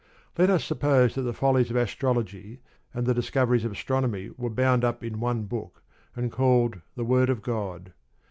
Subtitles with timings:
[0.35, 2.59] Let us suppose that the follies of astrology
[2.91, 5.83] and the discoveries of astronomy were bound up in one book,
[6.15, 7.93] and called the Word of God.